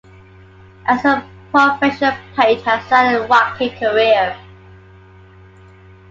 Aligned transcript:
As 0.87 1.05
a 1.05 1.23
professional 1.51 2.17
Pate 2.35 2.63
has 2.63 2.83
had 2.89 3.13
a 3.21 3.27
rocky 3.27 3.69
career. 3.69 4.35